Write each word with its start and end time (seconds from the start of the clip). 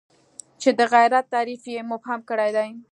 چې 0.61 0.69
د 0.79 0.81
غیرت 0.93 1.25
تعریف 1.33 1.63
یې 1.73 1.81
مبهم 1.91 2.19
کړی 2.29 2.49
دی. 2.57 2.69